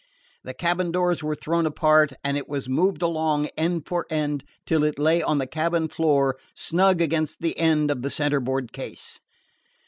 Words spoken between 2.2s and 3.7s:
and it was moved along,